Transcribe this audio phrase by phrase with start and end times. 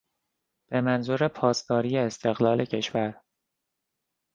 [0.69, 3.21] به منظور پاسداری استقلال کشور